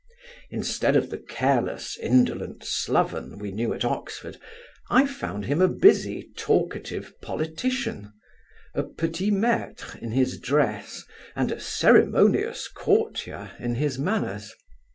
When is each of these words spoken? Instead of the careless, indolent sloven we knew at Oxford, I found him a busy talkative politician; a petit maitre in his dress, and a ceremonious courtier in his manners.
Instead 0.49 0.95
of 0.95 1.11
the 1.11 1.17
careless, 1.19 1.95
indolent 2.01 2.63
sloven 2.63 3.37
we 3.37 3.51
knew 3.51 3.71
at 3.71 3.85
Oxford, 3.85 4.37
I 4.89 5.05
found 5.05 5.45
him 5.45 5.61
a 5.61 5.67
busy 5.67 6.31
talkative 6.35 7.13
politician; 7.21 8.11
a 8.73 8.81
petit 8.81 9.29
maitre 9.29 9.99
in 9.99 10.09
his 10.09 10.39
dress, 10.39 11.03
and 11.35 11.51
a 11.51 11.59
ceremonious 11.61 12.67
courtier 12.67 13.51
in 13.59 13.75
his 13.75 13.99
manners. 13.99 14.55